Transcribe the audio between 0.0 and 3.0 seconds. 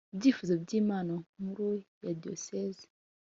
ibyifuzo by inama nkuru ya diyoseze